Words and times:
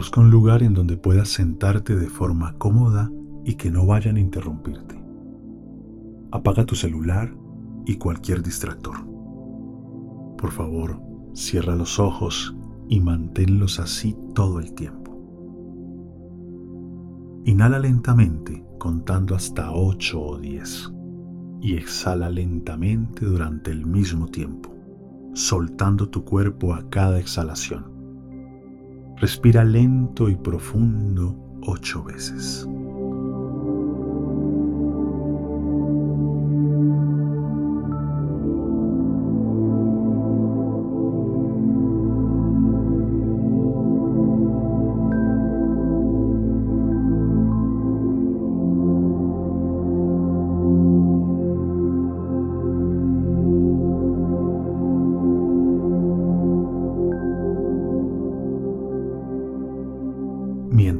Busca 0.00 0.22
un 0.22 0.30
lugar 0.30 0.62
en 0.62 0.72
donde 0.72 0.96
puedas 0.96 1.28
sentarte 1.28 1.94
de 1.94 2.08
forma 2.08 2.56
cómoda 2.56 3.12
y 3.44 3.56
que 3.56 3.70
no 3.70 3.84
vayan 3.84 4.16
a 4.16 4.20
interrumpirte. 4.20 4.98
Apaga 6.32 6.64
tu 6.64 6.74
celular 6.74 7.36
y 7.84 7.96
cualquier 7.96 8.42
distractor. 8.42 8.96
Por 10.38 10.52
favor, 10.52 11.02
cierra 11.34 11.76
los 11.76 11.98
ojos 11.98 12.56
y 12.88 13.00
manténlos 13.00 13.78
así 13.78 14.16
todo 14.34 14.58
el 14.58 14.72
tiempo. 14.72 15.20
Inhala 17.44 17.78
lentamente 17.78 18.64
contando 18.78 19.34
hasta 19.34 19.70
8 19.70 20.18
o 20.18 20.38
10 20.38 20.94
y 21.60 21.74
exhala 21.74 22.30
lentamente 22.30 23.26
durante 23.26 23.70
el 23.70 23.84
mismo 23.84 24.28
tiempo, 24.28 24.74
soltando 25.34 26.08
tu 26.08 26.24
cuerpo 26.24 26.72
a 26.72 26.88
cada 26.88 27.20
exhalación. 27.20 27.89
Respira 29.20 29.64
lento 29.64 30.30
y 30.30 30.36
profundo 30.36 31.36
8 31.66 32.04
veces. 32.04 32.66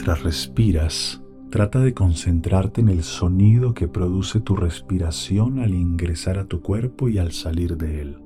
Mientras 0.00 0.22
respiras, 0.22 1.22
trata 1.50 1.78
de 1.80 1.92
concentrarte 1.92 2.80
en 2.80 2.88
el 2.88 3.02
sonido 3.02 3.74
que 3.74 3.86
produce 3.86 4.40
tu 4.40 4.56
respiración 4.56 5.58
al 5.58 5.74
ingresar 5.74 6.38
a 6.38 6.46
tu 6.46 6.62
cuerpo 6.62 7.10
y 7.10 7.18
al 7.18 7.32
salir 7.32 7.76
de 7.76 8.00
él. 8.00 8.16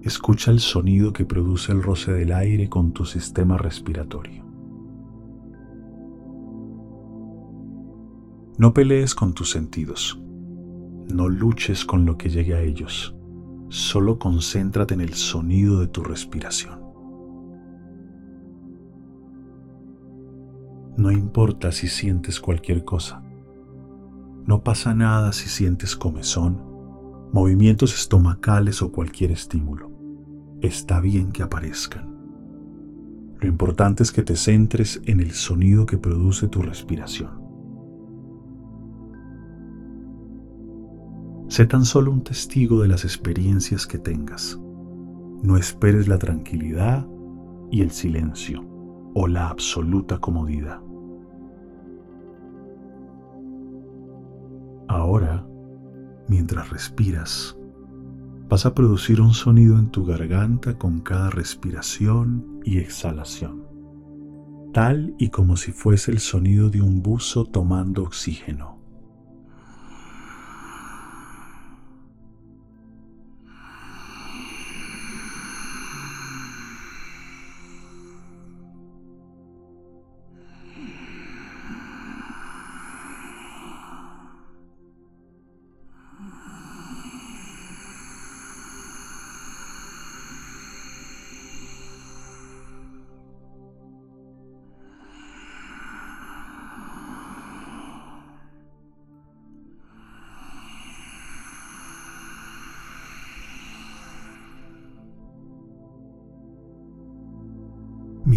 Escucha 0.00 0.52
el 0.52 0.60
sonido 0.60 1.12
que 1.12 1.24
produce 1.24 1.72
el 1.72 1.82
roce 1.82 2.12
del 2.12 2.32
aire 2.32 2.68
con 2.68 2.92
tu 2.92 3.04
sistema 3.04 3.58
respiratorio. 3.58 4.44
No 8.58 8.72
pelees 8.72 9.12
con 9.12 9.34
tus 9.34 9.50
sentidos. 9.50 10.22
No 11.12 11.28
luches 11.28 11.84
con 11.84 12.06
lo 12.06 12.16
que 12.16 12.28
llegue 12.30 12.54
a 12.54 12.60
ellos. 12.60 13.16
Solo 13.70 14.20
concéntrate 14.20 14.94
en 14.94 15.00
el 15.00 15.14
sonido 15.14 15.80
de 15.80 15.88
tu 15.88 16.04
respiración. 16.04 16.81
No 20.96 21.10
importa 21.10 21.72
si 21.72 21.88
sientes 21.88 22.40
cualquier 22.40 22.84
cosa. 22.84 23.22
No 24.46 24.62
pasa 24.62 24.94
nada 24.94 25.32
si 25.32 25.48
sientes 25.48 25.96
comezón, 25.96 26.60
movimientos 27.32 27.94
estomacales 27.94 28.82
o 28.82 28.92
cualquier 28.92 29.30
estímulo. 29.30 29.90
Está 30.60 31.00
bien 31.00 31.32
que 31.32 31.42
aparezcan. 31.42 32.12
Lo 33.40 33.48
importante 33.48 34.02
es 34.02 34.12
que 34.12 34.22
te 34.22 34.36
centres 34.36 35.00
en 35.06 35.20
el 35.20 35.32
sonido 35.32 35.86
que 35.86 35.96
produce 35.96 36.46
tu 36.48 36.60
respiración. 36.60 37.40
Sé 41.48 41.66
tan 41.66 41.84
solo 41.84 42.12
un 42.12 42.22
testigo 42.22 42.82
de 42.82 42.88
las 42.88 43.04
experiencias 43.04 43.86
que 43.86 43.98
tengas. 43.98 44.58
No 45.42 45.56
esperes 45.56 46.06
la 46.06 46.18
tranquilidad 46.18 47.06
y 47.70 47.80
el 47.80 47.90
silencio 47.90 48.64
o 49.14 49.26
la 49.26 49.48
absoluta 49.48 50.18
comodidad. 50.18 50.80
Ahora, 54.92 55.46
mientras 56.28 56.68
respiras, 56.68 57.56
vas 58.46 58.66
a 58.66 58.74
producir 58.74 59.22
un 59.22 59.32
sonido 59.32 59.78
en 59.78 59.90
tu 59.90 60.04
garganta 60.04 60.76
con 60.76 61.00
cada 61.00 61.30
respiración 61.30 62.60
y 62.62 62.76
exhalación, 62.76 63.64
tal 64.74 65.14
y 65.18 65.30
como 65.30 65.56
si 65.56 65.72
fuese 65.72 66.10
el 66.10 66.18
sonido 66.18 66.68
de 66.68 66.82
un 66.82 67.00
buzo 67.00 67.46
tomando 67.46 68.02
oxígeno. 68.02 68.81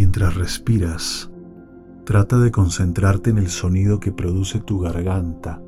Mientras 0.05 0.35
respiras, 0.35 1.31
trata 2.05 2.37
de 2.37 2.51
concentrarte 2.51 3.31
en 3.31 3.39
el 3.39 3.49
sonido 3.49 3.99
que 3.99 4.11
produce 4.11 4.59
tu 4.59 4.77
garganta 4.79 5.59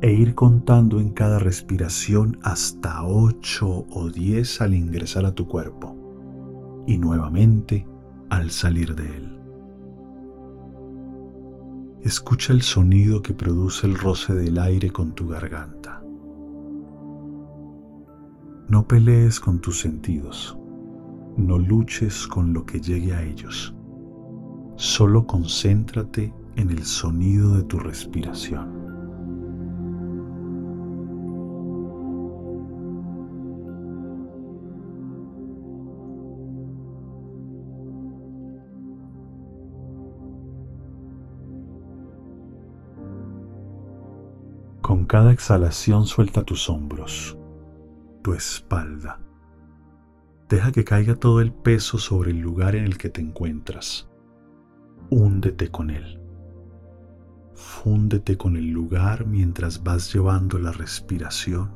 e 0.00 0.14
ir 0.14 0.34
contando 0.34 0.98
en 0.98 1.10
cada 1.10 1.38
respiración 1.38 2.38
hasta 2.42 3.04
8 3.04 3.86
o 3.90 4.08
10 4.08 4.62
al 4.62 4.72
ingresar 4.72 5.26
a 5.26 5.34
tu 5.34 5.46
cuerpo 5.46 5.94
y 6.86 6.96
nuevamente 6.96 7.86
al 8.30 8.50
salir 8.50 8.94
de 8.94 9.14
él. 9.14 9.38
Escucha 12.00 12.54
el 12.54 12.62
sonido 12.62 13.20
que 13.20 13.34
produce 13.34 13.86
el 13.86 13.98
roce 13.98 14.32
del 14.32 14.58
aire 14.58 14.90
con 14.90 15.12
tu 15.12 15.28
garganta. 15.28 16.02
No 18.68 18.88
pelees 18.88 19.38
con 19.38 19.60
tus 19.60 19.78
sentidos. 19.78 20.56
No 21.36 21.58
luches 21.58 22.26
con 22.26 22.54
lo 22.54 22.64
que 22.64 22.80
llegue 22.80 23.14
a 23.14 23.22
ellos. 23.22 23.74
Solo 24.76 25.26
concéntrate 25.26 26.32
en 26.56 26.70
el 26.70 26.84
sonido 26.84 27.56
de 27.56 27.62
tu 27.64 27.78
respiración. 27.78 28.74
Con 44.80 45.04
cada 45.04 45.32
exhalación 45.32 46.06
suelta 46.06 46.44
tus 46.44 46.70
hombros, 46.70 47.36
tu 48.22 48.32
espalda, 48.32 49.20
Deja 50.48 50.70
que 50.70 50.84
caiga 50.84 51.16
todo 51.16 51.40
el 51.40 51.52
peso 51.52 51.98
sobre 51.98 52.30
el 52.30 52.38
lugar 52.38 52.76
en 52.76 52.84
el 52.84 52.98
que 52.98 53.08
te 53.08 53.20
encuentras. 53.20 54.08
Húndete 55.10 55.70
con 55.70 55.90
él. 55.90 56.20
Fúndete 57.54 58.36
con 58.36 58.56
el 58.56 58.70
lugar 58.70 59.26
mientras 59.26 59.82
vas 59.82 60.12
llevando 60.12 60.58
la 60.58 60.72
respiración 60.72 61.74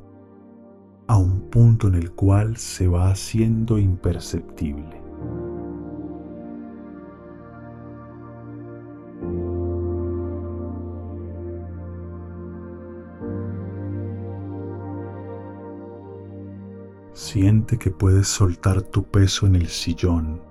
a 1.09 1.17
un 1.17 1.51
punto 1.51 1.89
en 1.89 1.97
el 1.97 2.13
cual 2.13 2.57
se 2.57 2.87
va 2.87 3.11
haciendo 3.11 3.79
imperceptible. 3.79 5.00
Siente 17.33 17.79
que 17.79 17.93
puedes 17.93 18.27
soltar 18.27 18.83
tu 18.83 19.05
peso 19.05 19.47
en 19.47 19.55
el 19.55 19.69
sillón, 19.69 20.43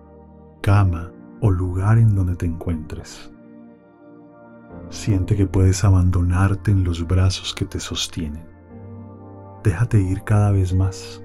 cama 0.62 1.12
o 1.42 1.52
lugar 1.52 1.98
en 1.98 2.16
donde 2.16 2.38
te 2.38 2.46
encuentres. 2.46 3.34
Siente 4.90 5.36
que 5.36 5.46
puedes 5.46 5.84
abandonarte 5.84 6.72
en 6.72 6.86
los 6.86 7.06
brazos 7.06 7.54
que 7.54 7.66
te 7.66 7.82
sostienen. 7.82 8.46
Déjate 9.62 10.00
ir 10.00 10.24
cada 10.24 10.54
vez 10.54 10.74
más. 10.74 11.22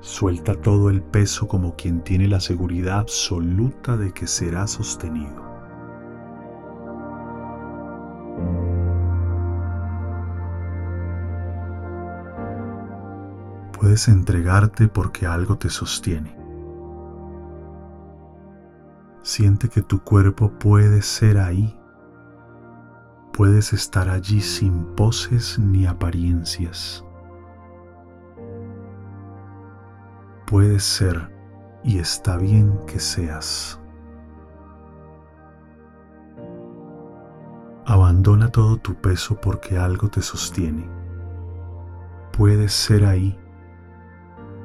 Suelta 0.00 0.54
todo 0.54 0.90
el 0.90 1.02
peso 1.02 1.48
como 1.48 1.74
quien 1.74 2.02
tiene 2.02 2.28
la 2.28 2.38
seguridad 2.38 3.00
absoluta 3.00 3.96
de 3.96 4.12
que 4.12 4.28
será 4.28 4.68
sostenido. 4.68 5.45
Puedes 13.86 14.08
entregarte 14.08 14.88
porque 14.88 15.28
algo 15.28 15.58
te 15.58 15.70
sostiene. 15.70 16.36
Siente 19.22 19.68
que 19.68 19.80
tu 19.80 20.02
cuerpo 20.02 20.50
puede 20.58 21.02
ser 21.02 21.38
ahí. 21.38 21.78
Puedes 23.32 23.72
estar 23.72 24.08
allí 24.08 24.40
sin 24.40 24.86
poses 24.96 25.56
ni 25.60 25.86
apariencias. 25.86 27.04
Puedes 30.48 30.82
ser 30.82 31.32
y 31.84 32.00
está 32.00 32.38
bien 32.38 32.80
que 32.88 32.98
seas. 32.98 33.80
Abandona 37.84 38.50
todo 38.50 38.78
tu 38.78 38.96
peso 38.96 39.40
porque 39.40 39.78
algo 39.78 40.08
te 40.08 40.22
sostiene. 40.22 40.90
Puedes 42.32 42.72
ser 42.72 43.04
ahí. 43.04 43.38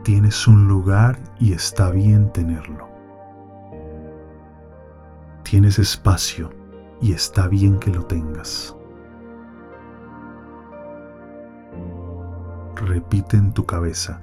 Tienes 0.03 0.47
un 0.47 0.67
lugar 0.67 1.19
y 1.39 1.53
está 1.53 1.91
bien 1.91 2.31
tenerlo. 2.31 2.89
Tienes 5.43 5.77
espacio 5.77 6.49
y 7.01 7.13
está 7.13 7.47
bien 7.47 7.77
que 7.79 7.91
lo 7.91 8.03
tengas. 8.05 8.75
Repite 12.77 13.37
en 13.37 13.53
tu 13.53 13.67
cabeza, 13.67 14.21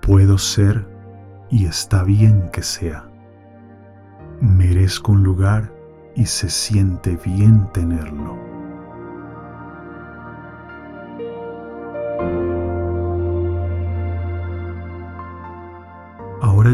puedo 0.00 0.38
ser 0.38 0.88
y 1.50 1.66
está 1.66 2.02
bien 2.02 2.48
que 2.50 2.62
sea. 2.62 3.06
Merezco 4.40 5.12
un 5.12 5.24
lugar 5.24 5.74
y 6.16 6.24
se 6.24 6.48
siente 6.48 7.18
bien 7.22 7.70
tenerlo. 7.72 8.47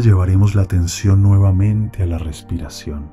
Llevaremos 0.01 0.55
la 0.55 0.63
atención 0.63 1.23
nuevamente 1.23 2.03
a 2.03 2.05
la 2.05 2.17
respiración. 2.17 3.09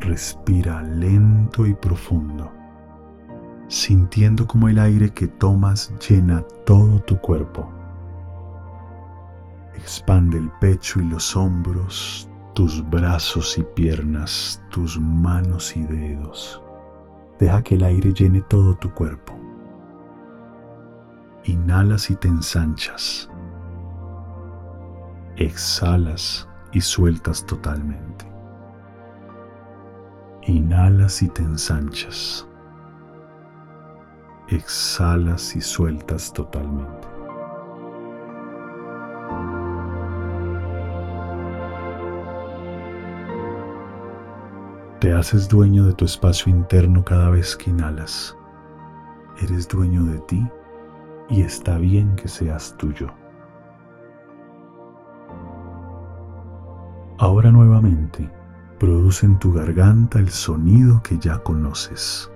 Respira 0.00 0.82
lento 0.82 1.66
y 1.66 1.74
profundo, 1.74 2.52
sintiendo 3.68 4.46
como 4.46 4.68
el 4.68 4.80
aire 4.80 5.10
que 5.10 5.28
tomas 5.28 5.92
llena 6.06 6.42
todo 6.66 7.00
tu 7.02 7.18
cuerpo. 7.18 7.70
Expande 9.76 10.38
el 10.38 10.50
pecho 10.60 11.00
y 11.00 11.04
los 11.04 11.36
hombros, 11.36 12.28
tus 12.54 12.84
brazos 12.90 13.56
y 13.56 13.62
piernas, 13.62 14.60
tus 14.70 14.98
manos 14.98 15.76
y 15.76 15.84
dedos. 15.84 16.60
Deja 17.38 17.62
que 17.62 17.76
el 17.76 17.84
aire 17.84 18.12
llene 18.12 18.42
todo 18.42 18.74
tu 18.74 18.92
cuerpo. 18.92 19.32
Inhalas 21.44 22.10
y 22.10 22.16
te 22.16 22.26
ensanchas. 22.26 23.30
Exhalas 25.40 26.48
y 26.72 26.80
sueltas 26.80 27.46
totalmente. 27.46 28.26
Inhalas 30.42 31.22
y 31.22 31.28
te 31.28 31.44
ensanchas. 31.44 32.44
Exhalas 34.48 35.54
y 35.54 35.60
sueltas 35.60 36.32
totalmente. 36.32 37.06
Te 44.98 45.12
haces 45.12 45.48
dueño 45.48 45.86
de 45.86 45.92
tu 45.92 46.04
espacio 46.04 46.50
interno 46.50 47.04
cada 47.04 47.30
vez 47.30 47.54
que 47.54 47.70
inhalas. 47.70 48.36
Eres 49.40 49.68
dueño 49.68 50.02
de 50.02 50.18
ti 50.18 50.48
y 51.30 51.42
está 51.42 51.78
bien 51.78 52.16
que 52.16 52.26
seas 52.26 52.76
tuyo. 52.76 53.08
Ahora 57.20 57.50
nuevamente, 57.50 58.30
produce 58.78 59.26
en 59.26 59.40
tu 59.40 59.52
garganta 59.52 60.20
el 60.20 60.28
sonido 60.28 61.02
que 61.02 61.18
ya 61.18 61.38
conoces. 61.38 62.30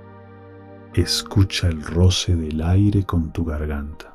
Escucha 0.92 1.68
el 1.68 1.84
roce 1.84 2.34
del 2.34 2.60
aire 2.60 3.04
con 3.04 3.32
tu 3.32 3.44
garganta. 3.44 4.12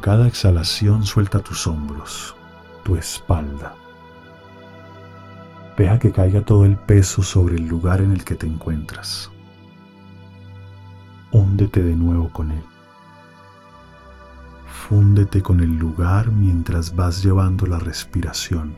Cada 0.00 0.26
exhalación 0.26 1.04
suelta 1.04 1.40
tus 1.40 1.66
hombros, 1.66 2.34
tu 2.84 2.96
espalda. 2.96 3.74
Deja 5.76 5.98
que 5.98 6.10
caiga 6.10 6.40
todo 6.40 6.64
el 6.64 6.76
peso 6.76 7.22
sobre 7.22 7.56
el 7.56 7.66
lugar 7.66 8.00
en 8.00 8.12
el 8.12 8.24
que 8.24 8.34
te 8.34 8.46
encuentras. 8.46 9.30
Húndete 11.32 11.82
de 11.82 11.94
nuevo 11.94 12.30
con 12.30 12.50
él. 12.50 12.62
Fúndete 14.66 15.42
con 15.42 15.60
el 15.60 15.76
lugar 15.76 16.30
mientras 16.30 16.96
vas 16.96 17.22
llevando 17.22 17.66
la 17.66 17.78
respiración 17.78 18.76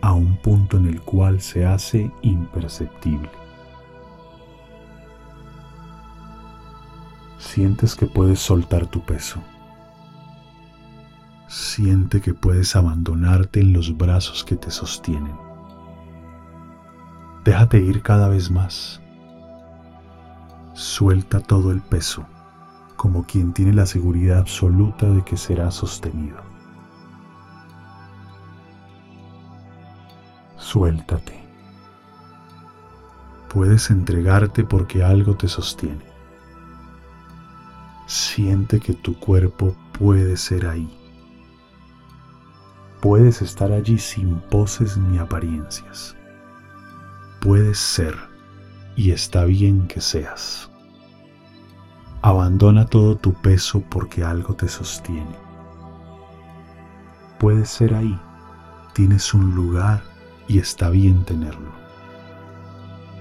a 0.00 0.12
un 0.12 0.36
punto 0.38 0.78
en 0.78 0.86
el 0.86 1.00
cual 1.02 1.40
se 1.40 1.64
hace 1.64 2.10
imperceptible. 2.22 3.30
Sientes 7.38 7.94
que 7.94 8.06
puedes 8.06 8.40
soltar 8.40 8.86
tu 8.86 9.00
peso 9.04 9.40
Siente 11.74 12.20
que 12.20 12.34
puedes 12.34 12.76
abandonarte 12.76 13.60
en 13.60 13.72
los 13.72 13.96
brazos 13.96 14.44
que 14.44 14.56
te 14.56 14.70
sostienen. 14.70 15.34
Déjate 17.46 17.78
ir 17.78 18.02
cada 18.02 18.28
vez 18.28 18.50
más. 18.50 19.00
Suelta 20.74 21.40
todo 21.40 21.72
el 21.72 21.80
peso, 21.80 22.26
como 22.96 23.24
quien 23.24 23.54
tiene 23.54 23.72
la 23.72 23.86
seguridad 23.86 24.40
absoluta 24.40 25.06
de 25.06 25.24
que 25.24 25.38
será 25.38 25.70
sostenido. 25.70 26.36
Suéltate. 30.58 31.42
Puedes 33.48 33.88
entregarte 33.88 34.62
porque 34.62 35.02
algo 35.02 35.36
te 35.36 35.48
sostiene. 35.48 36.04
Siente 38.06 38.78
que 38.78 38.92
tu 38.92 39.18
cuerpo 39.18 39.74
puede 39.98 40.36
ser 40.36 40.66
ahí 40.66 40.98
Puedes 43.02 43.42
estar 43.42 43.72
allí 43.72 43.98
sin 43.98 44.38
poses 44.42 44.96
ni 44.96 45.18
apariencias. 45.18 46.14
Puedes 47.40 47.76
ser 47.76 48.14
y 48.94 49.10
está 49.10 49.44
bien 49.44 49.88
que 49.88 50.00
seas. 50.00 50.70
Abandona 52.22 52.86
todo 52.86 53.16
tu 53.16 53.32
peso 53.32 53.82
porque 53.90 54.22
algo 54.22 54.54
te 54.54 54.68
sostiene. 54.68 55.34
Puedes 57.40 57.70
ser 57.70 57.92
ahí, 57.92 58.16
tienes 58.94 59.34
un 59.34 59.52
lugar 59.52 60.04
y 60.46 60.60
está 60.60 60.88
bien 60.88 61.24
tenerlo. 61.24 61.72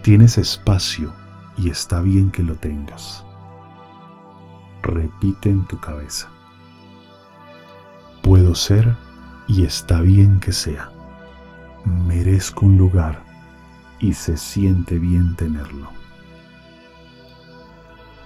Tienes 0.03 0.37
espacio 0.37 1.11
y 1.57 1.71
está 1.71 2.01
bien 2.01 2.29
que 2.29 2.43
lo 2.43 2.53
tengas. 2.53 3.25
Repite 4.83 5.49
en 5.49 5.65
tu 5.65 5.79
cabeza. 5.79 6.29
Puedo 8.21 8.53
ser 8.53 8.95
y 9.51 9.65
está 9.65 9.99
bien 9.99 10.39
que 10.39 10.53
sea. 10.53 10.89
Merezco 11.83 12.65
un 12.65 12.77
lugar 12.77 13.21
y 13.99 14.13
se 14.13 14.37
siente 14.37 14.97
bien 14.97 15.35
tenerlo. 15.35 15.89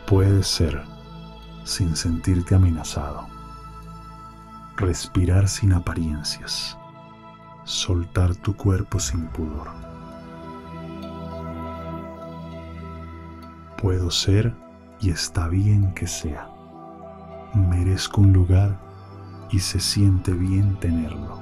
Puedes 0.06 0.46
ser 0.46 0.84
sin 1.64 1.96
sentirte 1.96 2.54
amenazado. 2.54 3.26
Respirar 4.78 5.48
sin 5.48 5.74
apariencias. 5.74 6.78
Soltar 7.64 8.36
tu 8.36 8.56
cuerpo 8.56 9.00
sin 9.00 9.26
pudor. 9.30 9.70
Puedo 13.82 14.12
ser 14.12 14.54
y 15.00 15.10
está 15.10 15.48
bien 15.48 15.92
que 15.96 16.06
sea. 16.06 16.48
Merezco 17.56 18.22
un 18.22 18.32
lugar 18.32 18.85
y 19.56 19.60
se 19.60 19.80
siente 19.80 20.34
bien 20.34 20.76
tenerlo. 20.82 21.40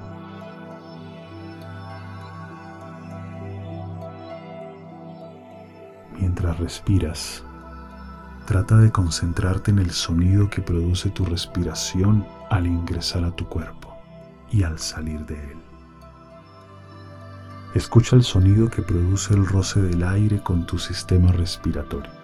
Mientras 6.16 6.56
respiras, 6.60 7.42
trata 8.46 8.76
de 8.76 8.92
concentrarte 8.92 9.72
en 9.72 9.80
el 9.80 9.90
sonido 9.90 10.48
que 10.48 10.62
produce 10.62 11.10
tu 11.10 11.24
respiración 11.24 12.24
al 12.50 12.68
ingresar 12.68 13.24
a 13.24 13.34
tu 13.34 13.48
cuerpo 13.48 13.92
y 14.48 14.62
al 14.62 14.78
salir 14.78 15.26
de 15.26 15.50
él. 15.50 15.58
Escucha 17.74 18.14
el 18.14 18.22
sonido 18.22 18.70
que 18.70 18.82
produce 18.82 19.34
el 19.34 19.44
roce 19.44 19.82
del 19.82 20.04
aire 20.04 20.40
con 20.40 20.66
tu 20.66 20.78
sistema 20.78 21.32
respiratorio. 21.32 22.23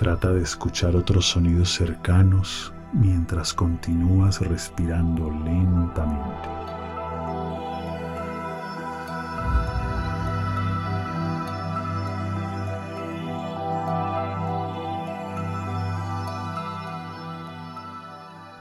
Trata 0.00 0.32
de 0.32 0.40
escuchar 0.40 0.96
otros 0.96 1.26
sonidos 1.26 1.74
cercanos 1.74 2.72
mientras 2.94 3.52
continúas 3.52 4.40
respirando 4.40 5.30
lentamente. 5.30 6.48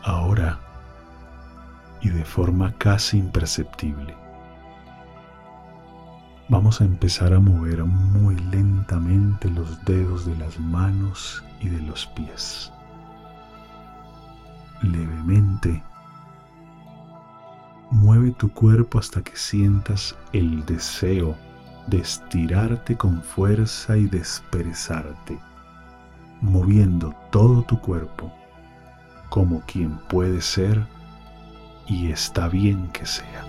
Ahora, 0.04 0.60
y 2.02 2.10
de 2.10 2.26
forma 2.26 2.74
casi 2.78 3.18
imperceptible, 3.18 4.14
vamos 6.70 6.82
a 6.82 6.86
empezar 6.86 7.34
a 7.34 7.40
mover 7.40 7.84
muy 7.84 8.36
lentamente 8.52 9.50
los 9.50 9.84
dedos 9.86 10.28
de 10.28 10.36
las 10.36 10.60
manos 10.60 11.44
y 11.60 11.68
de 11.68 11.82
los 11.82 12.06
pies. 12.06 12.72
Levemente, 14.84 15.82
mueve 17.90 18.34
tu 18.34 18.54
cuerpo 18.54 19.00
hasta 19.00 19.24
que 19.24 19.36
sientas 19.36 20.16
el 20.32 20.64
deseo 20.68 21.36
de 21.88 22.02
estirarte 22.02 22.96
con 22.96 23.24
fuerza 23.24 23.98
y 23.98 24.06
desperezarte, 24.06 25.40
moviendo 26.40 27.16
todo 27.32 27.64
tu 27.64 27.82
cuerpo 27.82 28.32
como 29.30 29.62
quien 29.62 29.98
puede 30.08 30.40
ser 30.40 30.86
y 31.88 32.12
está 32.12 32.48
bien 32.48 32.90
que 32.90 33.08
sea. 33.08 33.49